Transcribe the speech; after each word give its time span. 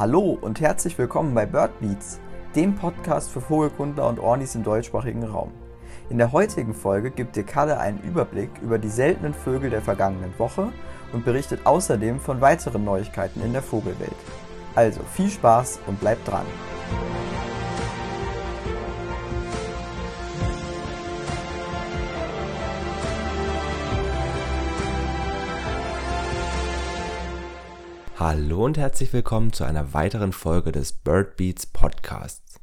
Hallo 0.00 0.38
und 0.40 0.62
herzlich 0.62 0.96
willkommen 0.96 1.34
bei 1.34 1.44
Birdbeats, 1.44 2.20
dem 2.56 2.74
Podcast 2.74 3.30
für 3.30 3.42
Vogelkundler 3.42 4.08
und 4.08 4.18
Ornis 4.18 4.54
im 4.54 4.62
deutschsprachigen 4.62 5.24
Raum. 5.24 5.52
In 6.08 6.16
der 6.16 6.32
heutigen 6.32 6.72
Folge 6.72 7.10
gibt 7.10 7.36
dir 7.36 7.42
Kalle 7.42 7.78
einen 7.78 8.00
Überblick 8.00 8.48
über 8.62 8.78
die 8.78 8.88
seltenen 8.88 9.34
Vögel 9.34 9.68
der 9.68 9.82
vergangenen 9.82 10.32
Woche 10.38 10.72
und 11.12 11.26
berichtet 11.26 11.66
außerdem 11.66 12.18
von 12.18 12.40
weiteren 12.40 12.82
Neuigkeiten 12.82 13.42
in 13.42 13.52
der 13.52 13.60
Vogelwelt. 13.60 14.16
Also 14.74 15.02
viel 15.02 15.28
Spaß 15.28 15.80
und 15.86 16.00
bleibt 16.00 16.26
dran! 16.26 16.46
Hallo 28.20 28.66
und 28.66 28.76
herzlich 28.76 29.14
willkommen 29.14 29.50
zu 29.50 29.64
einer 29.64 29.94
weiteren 29.94 30.34
Folge 30.34 30.72
des 30.72 30.92
Bird 30.92 31.38
Beats 31.38 31.64
Podcasts. 31.64 32.60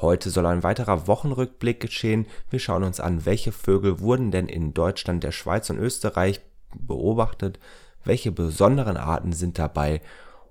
Heute 0.00 0.30
soll 0.30 0.44
ein 0.46 0.64
weiterer 0.64 1.06
Wochenrückblick 1.06 1.78
geschehen. 1.78 2.26
Wir 2.50 2.58
schauen 2.58 2.82
uns 2.82 2.98
an, 2.98 3.24
welche 3.24 3.52
Vögel 3.52 4.00
wurden 4.00 4.32
denn 4.32 4.48
in 4.48 4.74
Deutschland, 4.74 5.22
der 5.22 5.30
Schweiz 5.30 5.70
und 5.70 5.78
Österreich 5.78 6.40
beobachtet, 6.74 7.60
welche 8.02 8.32
besonderen 8.32 8.96
Arten 8.96 9.32
sind 9.32 9.60
dabei 9.60 10.00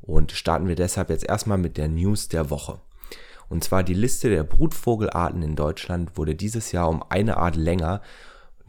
und 0.02 0.32
starten 0.32 0.70
wir 0.70 0.76
deshalb 0.78 1.10
jetzt 1.10 1.26
erstmal 1.26 1.58
mit 1.58 1.76
der 1.76 1.90
News 1.90 2.30
der 2.30 2.50
Woche. 2.50 2.80
Und 3.50 3.66
zwar 3.66 3.84
die 3.84 3.94
Liste 3.94 4.30
der 4.30 4.46
Brutvogelarten 4.46 5.44
in 5.44 5.58
Deutschland 5.58 6.18
wurde 6.18 6.36
dieses 6.36 6.72
Jahr 6.72 6.88
um 6.88 7.04
eine 7.10 7.36
Art 7.36 7.58
länger. 7.58 8.02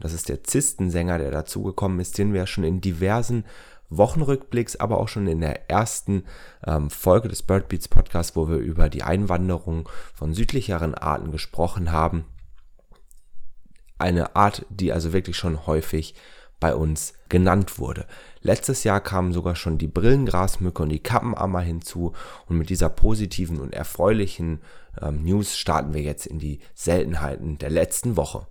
Das 0.01 0.11
ist 0.11 0.27
der 0.27 0.43
Zistensänger, 0.43 1.17
der 1.17 1.31
dazugekommen 1.31 2.01
ist, 2.01 2.17
den 2.17 2.33
wir 2.33 2.45
schon 2.45 2.65
in 2.65 2.81
diversen 2.81 3.45
Wochenrückblicks, 3.91 4.77
aber 4.77 4.99
auch 4.99 5.07
schon 5.07 5.27
in 5.27 5.41
der 5.41 5.69
ersten 5.69 6.23
ähm, 6.65 6.89
Folge 6.89 7.27
des 7.27 7.43
Birdbeats 7.43 7.87
Podcasts, 7.87 8.35
wo 8.35 8.49
wir 8.49 8.57
über 8.57 8.89
die 8.89 9.03
Einwanderung 9.03 9.87
von 10.13 10.33
südlicheren 10.33 10.95
Arten 10.95 11.31
gesprochen 11.31 11.91
haben. 11.91 12.25
Eine 13.99 14.35
Art, 14.35 14.65
die 14.69 14.91
also 14.91 15.13
wirklich 15.13 15.37
schon 15.37 15.67
häufig 15.67 16.15
bei 16.59 16.73
uns 16.75 17.13
genannt 17.27 17.79
wurde. 17.79 18.05
Letztes 18.41 18.83
Jahr 18.83 19.01
kamen 19.01 19.33
sogar 19.33 19.55
schon 19.55 19.77
die 19.77 19.87
Brillengrasmücke 19.87 20.83
und 20.83 20.89
die 20.89 21.03
Kappenammer 21.03 21.59
hinzu 21.59 22.13
und 22.47 22.57
mit 22.57 22.69
dieser 22.69 22.89
positiven 22.89 23.59
und 23.59 23.73
erfreulichen 23.73 24.61
ähm, 25.01 25.23
News 25.23 25.57
starten 25.57 25.93
wir 25.93 26.01
jetzt 26.01 26.25
in 26.25 26.39
die 26.39 26.59
Seltenheiten 26.73 27.57
der 27.57 27.71
letzten 27.71 28.15
Woche. 28.15 28.47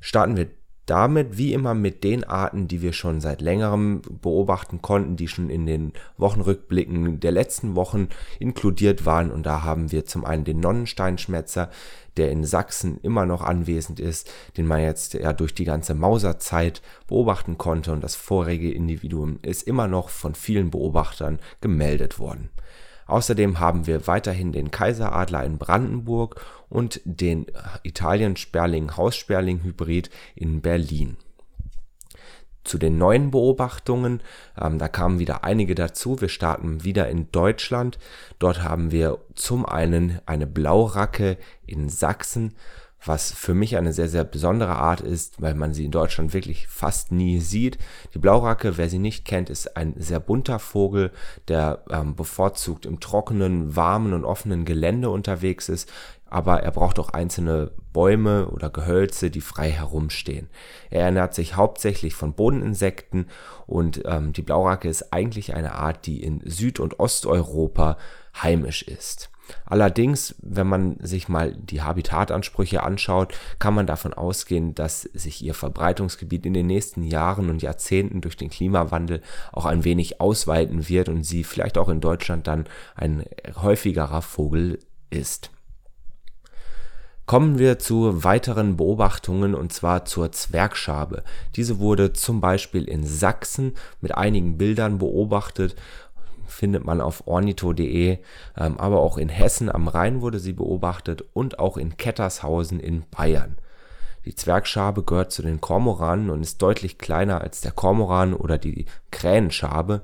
Starten 0.00 0.36
wir 0.36 0.48
damit 0.88 1.36
wie 1.36 1.52
immer 1.52 1.74
mit 1.74 2.02
den 2.02 2.24
Arten, 2.24 2.66
die 2.66 2.80
wir 2.80 2.92
schon 2.92 3.20
seit 3.20 3.40
längerem 3.42 4.00
beobachten 4.22 4.80
konnten, 4.80 5.16
die 5.16 5.28
schon 5.28 5.50
in 5.50 5.66
den 5.66 5.92
Wochenrückblicken 6.16 7.20
der 7.20 7.32
letzten 7.32 7.76
Wochen 7.76 8.08
inkludiert 8.38 9.04
waren. 9.04 9.30
Und 9.30 9.44
da 9.44 9.62
haben 9.62 9.92
wir 9.92 10.06
zum 10.06 10.24
einen 10.24 10.44
den 10.44 10.60
Nonnensteinschmätzer, 10.60 11.70
der 12.16 12.30
in 12.30 12.44
Sachsen 12.44 12.98
immer 13.02 13.26
noch 13.26 13.42
anwesend 13.42 14.00
ist, 14.00 14.30
den 14.56 14.66
man 14.66 14.80
jetzt 14.80 15.14
ja 15.14 15.32
durch 15.32 15.54
die 15.54 15.64
ganze 15.64 15.94
Mauserzeit 15.94 16.80
beobachten 17.06 17.58
konnte. 17.58 17.92
Und 17.92 18.02
das 18.02 18.16
vorige 18.16 18.72
Individuum 18.72 19.38
ist 19.42 19.62
immer 19.68 19.88
noch 19.88 20.08
von 20.08 20.34
vielen 20.34 20.70
Beobachtern 20.70 21.38
gemeldet 21.60 22.18
worden. 22.18 22.48
Außerdem 23.08 23.58
haben 23.58 23.88
wir 23.88 24.06
weiterhin 24.06 24.52
den 24.52 24.70
Kaiseradler 24.70 25.42
in 25.42 25.58
Brandenburg 25.58 26.40
und 26.68 27.00
den 27.04 27.46
Italien-Sperling-Haussperling-Hybrid 27.82 30.10
in 30.36 30.60
Berlin. 30.60 31.16
Zu 32.64 32.76
den 32.76 32.98
neuen 32.98 33.30
Beobachtungen, 33.30 34.20
ähm, 34.60 34.78
da 34.78 34.88
kamen 34.88 35.18
wieder 35.18 35.42
einige 35.42 35.74
dazu. 35.74 36.20
Wir 36.20 36.28
starten 36.28 36.84
wieder 36.84 37.08
in 37.08 37.32
Deutschland. 37.32 37.98
Dort 38.38 38.62
haben 38.62 38.92
wir 38.92 39.20
zum 39.34 39.64
einen 39.64 40.20
eine 40.26 40.46
Blauracke 40.46 41.38
in 41.66 41.88
Sachsen, 41.88 42.54
was 43.04 43.32
für 43.32 43.54
mich 43.54 43.76
eine 43.76 43.92
sehr, 43.92 44.08
sehr 44.08 44.24
besondere 44.24 44.76
Art 44.76 45.00
ist, 45.00 45.40
weil 45.40 45.54
man 45.54 45.72
sie 45.72 45.84
in 45.84 45.90
Deutschland 45.90 46.32
wirklich 46.32 46.66
fast 46.66 47.12
nie 47.12 47.40
sieht. 47.40 47.78
Die 48.14 48.18
Blauracke, 48.18 48.76
wer 48.76 48.88
sie 48.88 48.98
nicht 48.98 49.24
kennt, 49.24 49.50
ist 49.50 49.76
ein 49.76 49.94
sehr 49.98 50.20
bunter 50.20 50.58
Vogel, 50.58 51.12
der 51.46 51.84
ähm, 51.90 52.16
bevorzugt 52.16 52.86
im 52.86 53.00
trockenen, 53.00 53.76
warmen 53.76 54.12
und 54.12 54.24
offenen 54.24 54.64
Gelände 54.64 55.10
unterwegs 55.10 55.68
ist, 55.68 55.90
aber 56.30 56.62
er 56.62 56.72
braucht 56.72 56.98
auch 56.98 57.10
einzelne 57.10 57.70
Bäume 57.92 58.48
oder 58.48 58.68
Gehölze, 58.68 59.30
die 59.30 59.40
frei 59.40 59.70
herumstehen. 59.70 60.48
Er 60.90 61.04
ernährt 61.06 61.34
sich 61.34 61.56
hauptsächlich 61.56 62.14
von 62.14 62.34
Bodeninsekten 62.34 63.28
und 63.66 64.02
ähm, 64.04 64.32
die 64.32 64.42
Blauracke 64.42 64.88
ist 64.88 65.12
eigentlich 65.12 65.54
eine 65.54 65.72
Art, 65.74 66.04
die 66.06 66.22
in 66.22 66.40
Süd- 66.44 66.80
und 66.80 67.00
Osteuropa 67.00 67.96
heimisch 68.42 68.82
ist. 68.82 69.30
Allerdings, 69.64 70.34
wenn 70.40 70.66
man 70.66 70.96
sich 71.00 71.28
mal 71.28 71.52
die 71.54 71.82
Habitatansprüche 71.82 72.82
anschaut, 72.82 73.34
kann 73.58 73.74
man 73.74 73.86
davon 73.86 74.14
ausgehen, 74.14 74.74
dass 74.74 75.02
sich 75.02 75.42
ihr 75.42 75.54
Verbreitungsgebiet 75.54 76.46
in 76.46 76.54
den 76.54 76.66
nächsten 76.66 77.02
Jahren 77.02 77.50
und 77.50 77.62
Jahrzehnten 77.62 78.20
durch 78.20 78.36
den 78.36 78.50
Klimawandel 78.50 79.22
auch 79.52 79.64
ein 79.66 79.84
wenig 79.84 80.20
ausweiten 80.20 80.88
wird 80.88 81.08
und 81.08 81.24
sie 81.24 81.44
vielleicht 81.44 81.78
auch 81.78 81.88
in 81.88 82.00
Deutschland 82.00 82.46
dann 82.46 82.66
ein 82.94 83.24
häufigerer 83.56 84.22
Vogel 84.22 84.78
ist. 85.10 85.50
Kommen 87.28 87.58
wir 87.58 87.78
zu 87.78 88.24
weiteren 88.24 88.78
Beobachtungen 88.78 89.54
und 89.54 89.70
zwar 89.70 90.06
zur 90.06 90.32
Zwergschabe. 90.32 91.24
Diese 91.56 91.78
wurde 91.78 92.14
zum 92.14 92.40
Beispiel 92.40 92.84
in 92.84 93.04
Sachsen 93.04 93.74
mit 94.00 94.14
einigen 94.14 94.56
Bildern 94.56 94.96
beobachtet 94.96 95.76
findet 96.48 96.84
man 96.84 97.00
auf 97.00 97.26
ornito.de, 97.26 98.18
ähm, 98.56 98.78
aber 98.78 99.00
auch 99.00 99.16
in 99.18 99.28
Hessen 99.28 99.70
am 99.70 99.88
Rhein 99.88 100.20
wurde 100.20 100.38
sie 100.38 100.52
beobachtet 100.52 101.24
und 101.32 101.58
auch 101.58 101.76
in 101.76 101.96
Kettershausen 101.96 102.80
in 102.80 103.04
Bayern. 103.10 103.58
Die 104.24 104.34
Zwergschabe 104.34 105.04
gehört 105.04 105.32
zu 105.32 105.42
den 105.42 105.60
Kormoranen 105.60 106.30
und 106.30 106.42
ist 106.42 106.60
deutlich 106.60 106.98
kleiner 106.98 107.40
als 107.40 107.60
der 107.60 107.72
Kormoran 107.72 108.34
oder 108.34 108.58
die 108.58 108.86
Krähenschabe. 109.10 110.02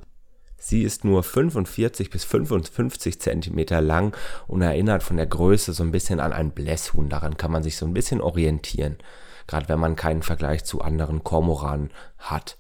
Sie 0.57 0.83
ist 0.83 1.05
nur 1.05 1.23
45 1.23 2.09
bis 2.09 2.25
55 2.25 3.21
Zentimeter 3.21 3.83
lang 3.83 4.17
und 4.47 4.63
erinnert 4.63 5.03
von 5.03 5.19
der 5.19 5.27
Größe 5.27 5.75
so 5.75 5.83
ein 5.83 5.91
bisschen 5.91 6.21
an 6.21 6.33
ein 6.33 6.53
Blässhuhn. 6.53 7.11
Daran 7.11 7.37
kann 7.37 7.51
man 7.51 7.63
sich 7.63 7.77
so 7.77 7.85
ein 7.85 7.93
bisschen 7.93 8.23
orientieren, 8.23 8.97
gerade 9.47 9.69
wenn 9.69 9.79
man 9.79 9.95
keinen 9.95 10.23
Vergleich 10.23 10.65
zu 10.65 10.81
anderen 10.81 11.23
Kormoranen 11.23 11.91
hat. 12.17 12.57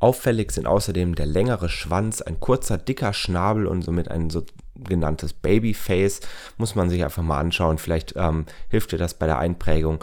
Auffällig 0.00 0.50
sind 0.50 0.66
außerdem 0.66 1.14
der 1.14 1.26
längere 1.26 1.68
Schwanz, 1.68 2.22
ein 2.22 2.40
kurzer, 2.40 2.78
dicker 2.78 3.12
Schnabel 3.12 3.66
und 3.66 3.82
somit 3.82 4.10
ein 4.10 4.30
sogenanntes 4.30 5.34
Babyface. 5.34 6.20
Muss 6.56 6.74
man 6.74 6.88
sich 6.88 7.04
einfach 7.04 7.22
mal 7.22 7.38
anschauen. 7.38 7.76
Vielleicht 7.76 8.14
ähm, 8.16 8.46
hilft 8.70 8.92
dir 8.92 8.98
das 8.98 9.14
bei 9.14 9.26
der 9.26 9.38
Einprägung. 9.38 10.02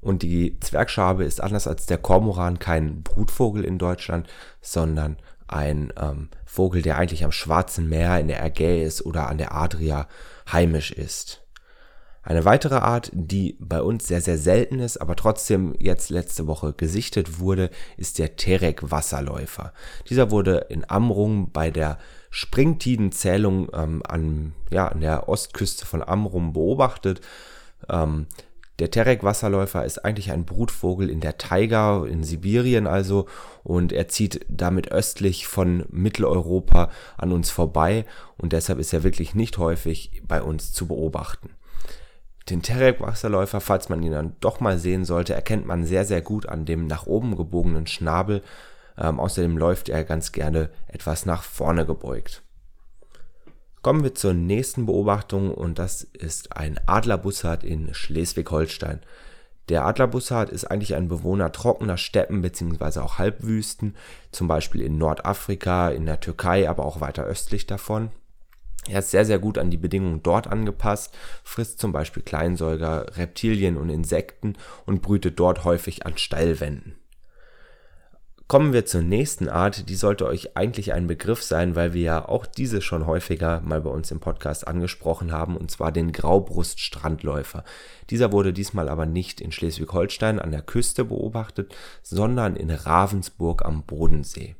Und 0.00 0.22
die 0.22 0.58
Zwergschabe 0.60 1.24
ist 1.24 1.42
anders 1.42 1.66
als 1.66 1.84
der 1.84 1.98
Kormoran 1.98 2.58
kein 2.58 3.02
Brutvogel 3.02 3.64
in 3.64 3.78
Deutschland, 3.78 4.26
sondern 4.62 5.18
ein 5.48 5.92
ähm, 6.00 6.28
Vogel, 6.46 6.80
der 6.80 6.96
eigentlich 6.96 7.24
am 7.24 7.32
Schwarzen 7.32 7.88
Meer 7.88 8.18
in 8.18 8.28
der 8.28 8.42
Ägäis 8.42 9.04
oder 9.04 9.28
an 9.28 9.36
der 9.36 9.54
Adria 9.54 10.08
heimisch 10.50 10.92
ist. 10.92 11.43
Eine 12.24 12.46
weitere 12.46 12.76
Art, 12.76 13.10
die 13.12 13.56
bei 13.60 13.82
uns 13.82 14.08
sehr, 14.08 14.22
sehr 14.22 14.38
selten 14.38 14.80
ist, 14.80 14.96
aber 14.96 15.14
trotzdem 15.14 15.74
jetzt 15.78 16.08
letzte 16.08 16.46
Woche 16.46 16.72
gesichtet 16.72 17.38
wurde, 17.38 17.70
ist 17.98 18.18
der 18.18 18.36
Terek-Wasserläufer. 18.36 19.74
Dieser 20.08 20.30
wurde 20.30 20.66
in 20.70 20.88
Amrum 20.88 21.50
bei 21.52 21.70
der 21.70 21.98
Springtidenzählung 22.30 23.68
ähm, 23.74 24.02
an, 24.08 24.54
ja, 24.70 24.88
an 24.88 25.00
der 25.00 25.28
Ostküste 25.28 25.84
von 25.84 26.02
Amrum 26.02 26.54
beobachtet. 26.54 27.20
Ähm, 27.90 28.26
der 28.78 28.90
Terek-Wasserläufer 28.90 29.84
ist 29.84 30.04
eigentlich 30.04 30.32
ein 30.32 30.46
Brutvogel 30.46 31.10
in 31.10 31.20
der 31.20 31.36
Taiga, 31.36 32.06
in 32.06 32.24
Sibirien 32.24 32.86
also, 32.86 33.26
und 33.62 33.92
er 33.92 34.08
zieht 34.08 34.44
damit 34.48 34.90
östlich 34.90 35.46
von 35.46 35.84
Mitteleuropa 35.90 36.90
an 37.18 37.32
uns 37.32 37.50
vorbei 37.50 38.06
und 38.38 38.52
deshalb 38.54 38.78
ist 38.78 38.92
er 38.94 39.04
wirklich 39.04 39.34
nicht 39.34 39.58
häufig 39.58 40.22
bei 40.26 40.42
uns 40.42 40.72
zu 40.72 40.88
beobachten. 40.88 41.50
Den 42.50 42.60
Terek-Wasserläufer, 42.60 43.60
falls 43.60 43.88
man 43.88 44.02
ihn 44.02 44.12
dann 44.12 44.36
doch 44.40 44.60
mal 44.60 44.78
sehen 44.78 45.04
sollte, 45.04 45.34
erkennt 45.34 45.66
man 45.66 45.84
sehr, 45.84 46.04
sehr 46.04 46.20
gut 46.20 46.46
an 46.46 46.66
dem 46.66 46.86
nach 46.86 47.06
oben 47.06 47.36
gebogenen 47.36 47.86
Schnabel. 47.86 48.42
Ähm, 48.98 49.18
außerdem 49.18 49.56
läuft 49.56 49.88
er 49.88 50.04
ganz 50.04 50.32
gerne 50.32 50.70
etwas 50.86 51.24
nach 51.24 51.42
vorne 51.42 51.86
gebeugt. 51.86 52.42
Kommen 53.82 54.02
wir 54.02 54.14
zur 54.14 54.34
nächsten 54.34 54.86
Beobachtung 54.86 55.52
und 55.52 55.78
das 55.78 56.02
ist 56.02 56.56
ein 56.56 56.78
Adlerbussard 56.86 57.64
in 57.64 57.92
Schleswig-Holstein. 57.92 59.00
Der 59.70 59.86
Adlerbussard 59.86 60.50
ist 60.50 60.64
eigentlich 60.66 60.94
ein 60.94 61.08
Bewohner 61.08 61.50
trockener 61.50 61.96
Steppen 61.96 62.42
bzw. 62.42 63.00
auch 63.00 63.18
Halbwüsten, 63.18 63.96
zum 64.30 64.48
Beispiel 64.48 64.82
in 64.82 64.98
Nordafrika, 64.98 65.88
in 65.88 66.04
der 66.04 66.20
Türkei, 66.20 66.68
aber 66.68 66.84
auch 66.84 67.00
weiter 67.00 67.24
östlich 67.24 67.66
davon. 67.66 68.10
Er 68.88 68.98
ist 68.98 69.10
sehr, 69.10 69.24
sehr 69.24 69.38
gut 69.38 69.56
an 69.56 69.70
die 69.70 69.76
Bedingungen 69.76 70.22
dort 70.22 70.46
angepasst, 70.46 71.16
frisst 71.42 71.78
zum 71.78 71.92
Beispiel 71.92 72.22
Kleinsäuger, 72.22 73.16
Reptilien 73.16 73.76
und 73.76 73.88
Insekten 73.88 74.54
und 74.84 75.00
brütet 75.00 75.38
dort 75.40 75.64
häufig 75.64 76.04
an 76.04 76.18
Steilwänden. 76.18 76.96
Kommen 78.46 78.74
wir 78.74 78.84
zur 78.84 79.00
nächsten 79.00 79.48
Art, 79.48 79.88
die 79.88 79.94
sollte 79.94 80.26
euch 80.26 80.54
eigentlich 80.54 80.92
ein 80.92 81.06
Begriff 81.06 81.42
sein, 81.42 81.76
weil 81.76 81.94
wir 81.94 82.02
ja 82.02 82.28
auch 82.28 82.44
diese 82.44 82.82
schon 82.82 83.06
häufiger 83.06 83.62
mal 83.62 83.80
bei 83.80 83.88
uns 83.88 84.10
im 84.10 84.20
Podcast 84.20 84.68
angesprochen 84.68 85.32
haben, 85.32 85.56
und 85.56 85.70
zwar 85.70 85.92
den 85.92 86.12
Graubrust-Strandläufer. 86.12 87.64
Dieser 88.10 88.32
wurde 88.32 88.52
diesmal 88.52 88.90
aber 88.90 89.06
nicht 89.06 89.40
in 89.40 89.50
Schleswig-Holstein 89.50 90.40
an 90.40 90.50
der 90.50 90.60
Küste 90.60 91.06
beobachtet, 91.06 91.74
sondern 92.02 92.54
in 92.54 92.70
Ravensburg 92.70 93.64
am 93.64 93.82
Bodensee. 93.84 94.56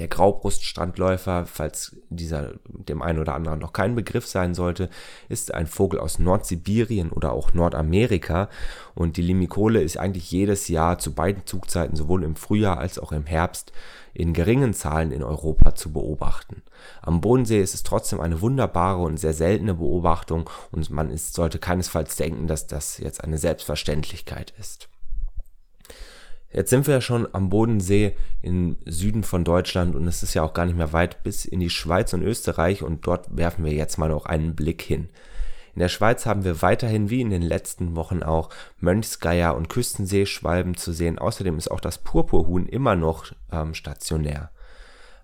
Der 0.00 0.08
Graubruststrandläufer, 0.08 1.44
falls 1.44 1.94
dieser 2.08 2.54
dem 2.64 3.02
einen 3.02 3.18
oder 3.18 3.34
anderen 3.34 3.58
noch 3.58 3.74
kein 3.74 3.94
Begriff 3.94 4.26
sein 4.26 4.54
sollte, 4.54 4.88
ist 5.28 5.52
ein 5.52 5.66
Vogel 5.66 6.00
aus 6.00 6.18
Nordsibirien 6.18 7.10
oder 7.10 7.32
auch 7.32 7.52
Nordamerika 7.52 8.48
und 8.94 9.18
die 9.18 9.22
Limikole 9.22 9.82
ist 9.82 9.98
eigentlich 9.98 10.30
jedes 10.30 10.68
Jahr 10.68 10.98
zu 10.98 11.14
beiden 11.14 11.44
Zugzeiten, 11.44 11.96
sowohl 11.96 12.24
im 12.24 12.34
Frühjahr 12.34 12.78
als 12.78 12.98
auch 12.98 13.12
im 13.12 13.26
Herbst, 13.26 13.72
in 14.14 14.32
geringen 14.32 14.72
Zahlen 14.72 15.12
in 15.12 15.22
Europa 15.22 15.74
zu 15.74 15.92
beobachten. 15.92 16.62
Am 17.02 17.20
Bodensee 17.20 17.60
ist 17.60 17.74
es 17.74 17.82
trotzdem 17.82 18.20
eine 18.20 18.40
wunderbare 18.40 19.02
und 19.02 19.18
sehr 19.18 19.34
seltene 19.34 19.74
Beobachtung 19.74 20.48
und 20.72 20.88
man 20.88 21.10
ist, 21.10 21.34
sollte 21.34 21.58
keinesfalls 21.58 22.16
denken, 22.16 22.46
dass 22.46 22.66
das 22.66 22.96
jetzt 22.96 23.22
eine 23.22 23.36
Selbstverständlichkeit 23.36 24.54
ist. 24.58 24.88
Jetzt 26.52 26.70
sind 26.70 26.86
wir 26.86 26.94
ja 26.94 27.00
schon 27.00 27.28
am 27.32 27.48
Bodensee 27.48 28.16
im 28.42 28.76
Süden 28.84 29.22
von 29.22 29.44
Deutschland 29.44 29.94
und 29.94 30.06
es 30.08 30.24
ist 30.24 30.34
ja 30.34 30.42
auch 30.42 30.52
gar 30.52 30.66
nicht 30.66 30.76
mehr 30.76 30.92
weit 30.92 31.22
bis 31.22 31.44
in 31.44 31.60
die 31.60 31.70
Schweiz 31.70 32.12
und 32.12 32.22
Österreich 32.22 32.82
und 32.82 33.06
dort 33.06 33.36
werfen 33.36 33.64
wir 33.64 33.72
jetzt 33.72 33.98
mal 33.98 34.08
noch 34.08 34.26
einen 34.26 34.56
Blick 34.56 34.82
hin. 34.82 35.08
In 35.74 35.80
der 35.80 35.88
Schweiz 35.88 36.26
haben 36.26 36.42
wir 36.42 36.60
weiterhin 36.62 37.08
wie 37.08 37.20
in 37.20 37.30
den 37.30 37.42
letzten 37.42 37.94
Wochen 37.94 38.24
auch 38.24 38.50
Mönchsgeier 38.80 39.54
und 39.54 39.68
Küstenseeschwalben 39.68 40.76
zu 40.76 40.92
sehen. 40.92 41.20
Außerdem 41.20 41.56
ist 41.56 41.70
auch 41.70 41.80
das 41.80 41.98
Purpurhuhn 41.98 42.66
immer 42.66 42.96
noch 42.96 43.26
ähm, 43.52 43.74
stationär. 43.74 44.50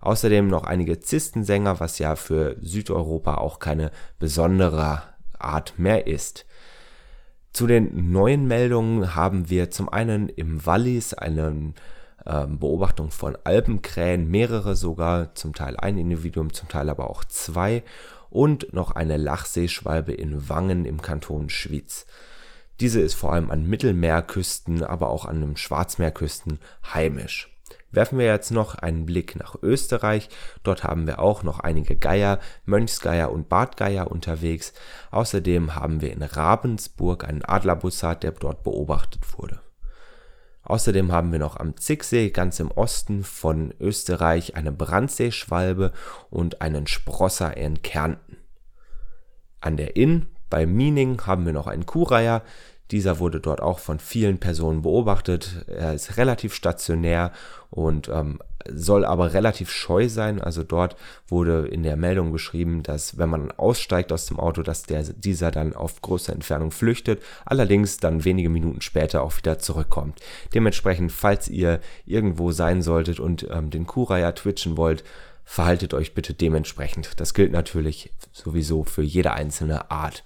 Außerdem 0.01 0.47
noch 0.47 0.63
einige 0.63 1.01
Zistensänger, 1.01 1.81
was 1.81 1.99
ja 1.99 2.15
für 2.15 2.57
Südeuropa 2.61 3.39
auch 3.39 3.59
keine 3.59 3.91
besondere 4.21 5.03
Art 5.37 5.79
mehr 5.79 6.07
ist. 6.07 6.47
Zu 7.57 7.67
den 7.67 8.13
neuen 8.13 8.47
Meldungen 8.47 9.15
haben 9.15 9.49
wir 9.49 9.71
zum 9.71 9.89
einen 9.89 10.29
im 10.29 10.67
Wallis 10.67 11.15
eine 11.15 11.73
äh, 12.27 12.47
Beobachtung 12.47 13.11
von 13.11 13.39
Alpenkrähen, 13.45 14.31
mehrere 14.31 14.77
sogar, 14.77 15.35
zum 15.35 15.55
Teil 15.55 15.75
ein 15.79 15.97
Individuum, 15.97 16.53
zum 16.53 16.69
Teil 16.69 16.91
aber 16.91 17.09
auch 17.09 17.25
zwei 17.25 17.83
und 18.29 18.75
noch 18.75 18.91
eine 18.91 19.17
Lachseeschwalbe 19.17 20.13
in 20.13 20.51
Wangen 20.51 20.85
im 20.85 21.01
Kanton 21.01 21.49
Schwyz. 21.49 22.05
Diese 22.79 23.01
ist 23.01 23.15
vor 23.15 23.33
allem 23.33 23.51
an 23.51 23.67
Mittelmeerküsten, 23.67 24.85
aber 24.85 25.09
auch 25.09 25.25
an 25.25 25.41
den 25.41 25.57
Schwarzmeerküsten 25.57 26.59
heimisch. 26.93 27.56
Werfen 27.91 28.19
wir 28.19 28.27
jetzt 28.27 28.51
noch 28.51 28.75
einen 28.75 29.07
Blick 29.07 29.37
nach 29.37 29.57
Österreich. 29.63 30.29
Dort 30.63 30.85
haben 30.85 31.07
wir 31.07 31.19
auch 31.19 31.43
noch 31.43 31.61
einige 31.61 31.97
Geier, 31.97 32.41
Mönchsgeier 32.65 33.33
und 33.33 33.49
Bartgeier 33.49 34.11
unterwegs. 34.11 34.73
Außerdem 35.11 35.75
haben 35.75 36.01
wir 36.01 36.13
in 36.13 36.23
Ravensburg 36.23 37.25
einen 37.25 37.45
Adlerbussard, 37.45 38.23
der 38.23 38.33
dort 38.33 38.63
beobachtet 38.63 39.39
wurde. 39.39 39.61
Außerdem 40.63 41.13
haben 41.13 41.31
wir 41.31 41.39
noch 41.39 41.57
am 41.57 41.77
Zicksee 41.77 42.31
ganz 42.31 42.59
im 42.59 42.73
Osten 42.73 43.23
von 43.23 43.73
Österreich 43.79 44.57
eine 44.57 44.73
Brandseeschwalbe 44.73 45.93
und 46.29 46.61
einen 46.61 46.89
Sprosser 46.89 47.57
in 47.57 47.83
Kärnten. 47.83 48.37
An 49.61 49.77
der 49.77 49.97
Inn 49.97 50.27
bei 50.51 50.67
Miening 50.67 51.25
haben 51.25 51.47
wir 51.47 51.53
noch 51.53 51.69
einen 51.69 51.87
Kuhreiher, 51.87 52.43
dieser 52.91 53.19
wurde 53.19 53.41
dort 53.41 53.61
auch 53.61 53.79
von 53.79 53.99
vielen 53.99 54.39
Personen 54.39 54.83
beobachtet. 54.83 55.65
Er 55.67 55.95
ist 55.95 56.17
relativ 56.17 56.55
stationär 56.55 57.33
und 57.71 58.09
ähm, 58.09 58.39
soll 58.69 59.05
aber 59.05 59.33
relativ 59.33 59.71
scheu 59.71 60.09
sein. 60.09 60.41
Also 60.41 60.63
dort 60.63 60.97
wurde 61.29 61.67
in 61.69 61.83
der 61.83 61.97
Meldung 61.97 62.33
geschrieben, 62.33 62.83
dass 62.83 63.19
wenn 63.19 63.29
man 63.29 63.51
aussteigt 63.53 64.13
aus 64.13 64.27
dem 64.27 64.39
Auto, 64.39 64.63
dass 64.63 64.85
der, 64.85 65.03
dieser 65.03 65.51
dann 65.51 65.75
auf 65.75 66.01
große 66.01 66.33
Entfernung 66.33 66.71
flüchtet, 66.71 67.23
allerdings 67.45 67.99
dann 67.99 68.25
wenige 68.25 68.49
Minuten 68.49 68.81
später 68.81 69.23
auch 69.23 69.37
wieder 69.37 69.59
zurückkommt. 69.59 70.21
Dementsprechend, 70.55 71.13
falls 71.13 71.49
ihr 71.49 71.81
irgendwo 72.05 72.53
sein 72.53 72.83
solltet 72.83 73.21
und 73.21 73.47
ähm, 73.51 73.71
den 73.71 73.87
Kuraya 73.87 74.33
twitchen 74.33 74.77
wollt, 74.77 75.05
verhaltet 75.45 75.95
euch 75.95 76.15
bitte 76.15 76.35
dementsprechend. 76.35 77.21
Das 77.21 77.35
gilt 77.35 77.53
natürlich 77.53 78.13
sowieso 78.33 78.85
für 78.85 79.03
jede 79.03 79.33
einzelne 79.33 79.91
Art. 79.91 80.25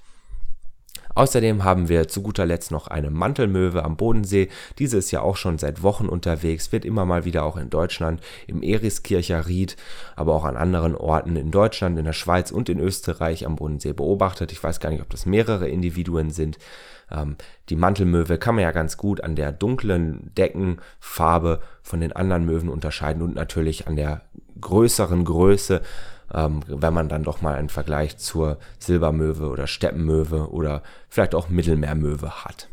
Außerdem 1.15 1.65
haben 1.65 1.89
wir 1.89 2.09
zu 2.09 2.23
guter 2.23 2.47
Letzt 2.47 2.71
noch 2.71 2.87
eine 2.87 3.11
Mantelmöwe 3.11 3.85
am 3.85 3.97
Bodensee. 3.97 4.49
Diese 4.79 4.99
ist 4.99 5.11
ja 5.11 5.23
auch 5.23 5.37
schon 5.37 5.59
seit 5.59 5.83
Wochen 5.83 6.07
unterwegs, 6.07 6.73
wird 6.73 6.85
immer 6.85 7.05
mal 7.05 7.25
wieder 7.25 7.45
auch 7.45 7.57
in 7.57 7.71
Deutschland, 7.71 8.21
im 8.47 8.63
Eriskircher 8.63 9.47
Ried, 9.47 9.77
aber 10.17 10.35
auch 10.35 10.45
an 10.45 10.57
anderen 10.57 10.95
Orten 10.95 11.37
in 11.37 11.51
Deutschland, 11.51 11.99
in 11.99 12.05
der 12.05 12.13
Schweiz 12.13 12.51
und 12.51 12.69
in 12.69 12.81
Österreich 12.81 13.47
am 13.47 13.57
Bodensee 13.57 13.93
beobachtet. 13.93 14.53
Ich 14.53 14.63
weiß 14.63 14.81
gar 14.81 14.91
nicht, 14.91 15.03
ob 15.03 15.11
das 15.11 15.27
mehrere 15.27 15.69
Individuen 15.69 16.31
sind. 16.31 16.59
Ähm, 17.11 17.37
die 17.69 17.77
Mantelmöwe 17.77 18.39
kann 18.39 18.55
man 18.55 18.65
ja 18.65 18.73
ganz 18.73 18.97
gut 18.97 19.23
an 19.23 19.37
der 19.37 19.53
dunklen 19.53 20.33
Deckenfarbe 20.37 21.61
von 21.83 22.01
den 22.01 22.13
anderen 22.13 22.45
Möwen 22.45 22.69
unterscheiden 22.69 23.23
und 23.23 23.35
natürlich 23.35 23.87
an 23.87 23.97
der 23.97 24.23
größeren 24.61 25.25
Größe 25.25 25.83
ähm, 26.35 26.61
wenn 26.67 26.95
man 26.95 27.09
dann 27.09 27.25
doch 27.25 27.43
mal 27.43 27.55
einen 27.55 27.69
Vergleich 27.69 28.17
zur 28.19 28.59
Silbermöwe 28.79 29.49
oder 29.49 29.67
Steppenmöwe 29.67 30.51
oder 30.51 30.83
vielleicht 31.09 31.35
auch 31.35 31.49
Mittelmeermöwe 31.49 32.45
hat. 32.45 32.69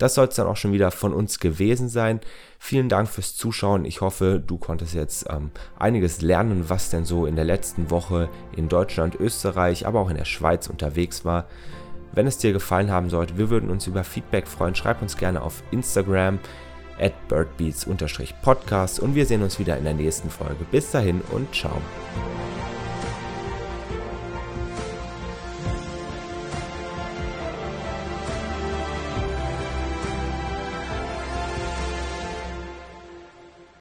Das 0.00 0.14
soll 0.14 0.28
es 0.28 0.34
dann 0.34 0.46
auch 0.46 0.56
schon 0.56 0.72
wieder 0.72 0.90
von 0.90 1.12
uns 1.12 1.40
gewesen 1.40 1.90
sein. 1.90 2.20
Vielen 2.58 2.88
Dank 2.88 3.08
fürs 3.08 3.36
Zuschauen. 3.36 3.84
Ich 3.84 4.00
hoffe, 4.00 4.42
du 4.44 4.56
konntest 4.56 4.94
jetzt 4.94 5.26
ähm, 5.28 5.50
einiges 5.78 6.22
lernen, 6.22 6.70
was 6.70 6.88
denn 6.88 7.04
so 7.04 7.26
in 7.26 7.36
der 7.36 7.44
letzten 7.44 7.90
Woche 7.90 8.30
in 8.56 8.70
Deutschland, 8.70 9.14
Österreich, 9.20 9.86
aber 9.86 10.00
auch 10.00 10.08
in 10.08 10.16
der 10.16 10.24
Schweiz 10.24 10.68
unterwegs 10.68 11.26
war. 11.26 11.44
Wenn 12.12 12.26
es 12.26 12.38
dir 12.38 12.54
gefallen 12.54 12.90
haben 12.90 13.10
sollte, 13.10 13.36
wir 13.36 13.50
würden 13.50 13.70
uns 13.70 13.86
über 13.86 14.02
Feedback 14.02 14.48
freuen. 14.48 14.74
Schreib 14.74 15.02
uns 15.02 15.18
gerne 15.18 15.42
auf 15.42 15.62
Instagram 15.70 16.38
at 16.98 17.12
birdbeats-podcast 17.28 19.00
und 19.00 19.14
wir 19.14 19.26
sehen 19.26 19.42
uns 19.42 19.58
wieder 19.58 19.76
in 19.76 19.84
der 19.84 19.94
nächsten 19.94 20.30
Folge. 20.30 20.64
Bis 20.70 20.90
dahin 20.90 21.20
und 21.30 21.54
ciao. 21.54 21.76